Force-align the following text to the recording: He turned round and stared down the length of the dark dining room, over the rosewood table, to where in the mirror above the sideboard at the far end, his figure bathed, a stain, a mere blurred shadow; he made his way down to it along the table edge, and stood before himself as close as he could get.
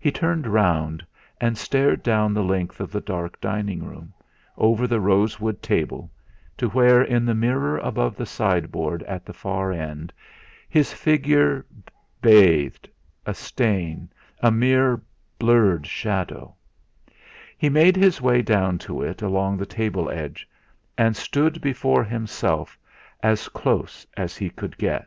He 0.00 0.10
turned 0.10 0.48
round 0.48 1.06
and 1.40 1.56
stared 1.56 2.02
down 2.02 2.34
the 2.34 2.42
length 2.42 2.80
of 2.80 2.90
the 2.90 3.00
dark 3.00 3.40
dining 3.40 3.84
room, 3.84 4.12
over 4.58 4.88
the 4.88 4.98
rosewood 4.98 5.62
table, 5.62 6.10
to 6.58 6.68
where 6.70 7.00
in 7.00 7.24
the 7.24 7.34
mirror 7.36 7.78
above 7.78 8.16
the 8.16 8.26
sideboard 8.26 9.04
at 9.04 9.24
the 9.24 9.32
far 9.32 9.70
end, 9.70 10.12
his 10.68 10.92
figure 10.92 11.64
bathed, 12.20 12.88
a 13.24 13.32
stain, 13.34 14.10
a 14.40 14.50
mere 14.50 15.00
blurred 15.38 15.86
shadow; 15.86 16.56
he 17.56 17.68
made 17.68 17.94
his 17.94 18.20
way 18.20 18.42
down 18.42 18.78
to 18.78 19.00
it 19.00 19.22
along 19.22 19.56
the 19.58 19.64
table 19.64 20.10
edge, 20.10 20.48
and 20.98 21.14
stood 21.14 21.60
before 21.60 22.02
himself 22.02 22.76
as 23.22 23.48
close 23.48 24.04
as 24.16 24.36
he 24.36 24.50
could 24.50 24.76
get. 24.76 25.06